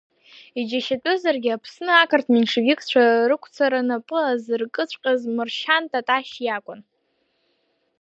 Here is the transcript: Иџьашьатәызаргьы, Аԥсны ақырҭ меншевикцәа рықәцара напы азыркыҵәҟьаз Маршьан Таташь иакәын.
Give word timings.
Иџьашьатәызаргьы, 0.59 1.51
Аԥсны 1.55 1.91
ақырҭ 1.95 2.27
меншевикцәа 2.33 3.03
рықәцара 3.29 3.81
напы 3.87 4.17
азыркыҵәҟьаз 4.29 5.21
Маршьан 5.35 5.83
Таташь 5.91 6.33
иакәын. 6.45 6.81